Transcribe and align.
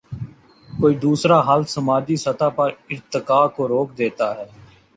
کوئی 0.79 0.95
دوسرا 0.95 1.37
حل 1.47 1.63
سماجی 1.63 2.15
سطح 2.15 2.49
پر 2.49 2.69
ارتقا 2.89 3.47
کو 3.47 3.67
روک 3.67 3.97
دیتا 3.97 4.35
ہے۔ 4.37 4.45